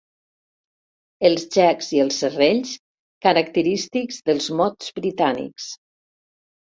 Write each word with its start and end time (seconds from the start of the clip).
Els 1.29 1.43
gecs 1.55 1.91
i 1.97 2.01
els 2.05 2.17
serrells 2.23 2.73
característics 3.29 4.19
dels 4.31 4.49
'mods' 4.63 4.93
britànics. 4.99 5.69